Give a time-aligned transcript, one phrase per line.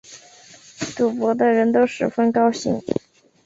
[0.97, 2.81] 赌博的人都十分高兴